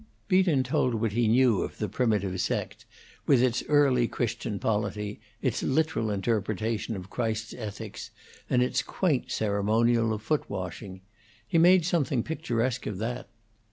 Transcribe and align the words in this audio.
Beaton 0.27 0.63
told 0.63 0.95
what 0.95 1.11
he 1.11 1.27
knew 1.27 1.61
of 1.61 1.77
the 1.77 1.87
primitive 1.87 2.41
sect, 2.41 2.87
with 3.27 3.39
its 3.43 3.61
early 3.69 4.07
Christian 4.07 4.57
polity, 4.57 5.19
its 5.43 5.61
literal 5.61 6.09
interpretation 6.09 6.95
of 6.95 7.11
Christ's 7.11 7.53
ethics, 7.53 8.09
and 8.49 8.63
its 8.63 8.81
quaint 8.81 9.29
ceremonial 9.29 10.11
of 10.11 10.23
foot 10.23 10.49
washing; 10.49 11.01
he 11.47 11.59
made 11.59 11.85
something 11.85 12.23
picturesque 12.23 12.87
of 12.87 12.97
that. 12.97 13.29